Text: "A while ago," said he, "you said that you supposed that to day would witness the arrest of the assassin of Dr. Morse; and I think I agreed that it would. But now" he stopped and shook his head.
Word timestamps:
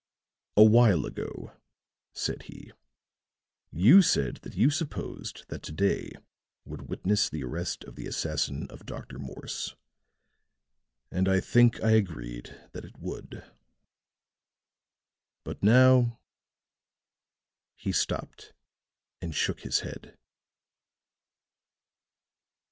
"A 0.57 0.63
while 0.63 1.05
ago," 1.05 1.55
said 2.11 2.41
he, 2.49 2.71
"you 3.71 4.01
said 4.01 4.37
that 4.37 4.55
you 4.55 4.71
supposed 4.71 5.47
that 5.49 5.61
to 5.61 5.71
day 5.71 6.09
would 6.65 6.89
witness 6.89 7.29
the 7.29 7.43
arrest 7.43 7.83
of 7.83 7.93
the 7.95 8.07
assassin 8.07 8.65
of 8.71 8.87
Dr. 8.87 9.19
Morse; 9.19 9.75
and 11.11 11.29
I 11.29 11.39
think 11.39 11.83
I 11.83 11.91
agreed 11.91 12.47
that 12.71 12.83
it 12.83 12.97
would. 12.97 13.43
But 15.43 15.61
now" 15.61 16.19
he 17.75 17.91
stopped 17.91 18.53
and 19.21 19.35
shook 19.35 19.59
his 19.59 19.81
head. 19.81 20.17